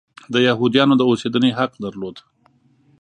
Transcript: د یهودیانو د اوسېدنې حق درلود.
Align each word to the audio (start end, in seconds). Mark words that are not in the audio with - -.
د 0.33 0.35
یهودیانو 0.47 0.93
د 0.97 1.01
اوسېدنې 1.09 1.51
حق 1.57 1.71
درلود. 1.85 2.17